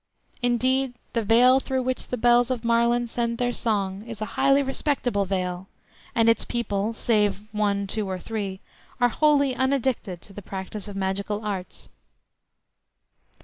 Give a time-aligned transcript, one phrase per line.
[0.41, 4.63] Indeed, the vale through which the bells of Marlen send their song is a highly
[4.63, 5.67] respectable vale,
[6.15, 8.61] and its people (save one, two, or three)
[8.99, 11.89] are wholly unaddicted to the practice of magical arts.